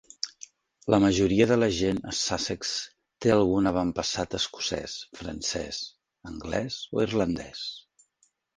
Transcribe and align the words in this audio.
La 0.93 0.97
majoria 1.01 1.45
de 1.51 1.57
la 1.63 1.67
gent 1.79 1.99
a 2.11 2.13
Sussex 2.19 2.71
té 3.25 3.33
algun 3.35 3.71
avantpassat 3.73 4.35
escocès, 4.41 4.97
francès, 5.23 5.85
anglès 6.35 6.83
o 6.97 7.07
irlandès. 7.09 7.65